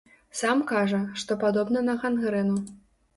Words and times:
Сам 0.37 0.61
кажа, 0.69 1.01
што 1.23 1.37
падобна 1.43 1.83
на 1.91 1.95
гангрэну. 2.07 2.57